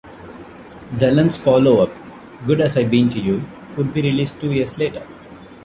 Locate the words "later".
4.79-5.05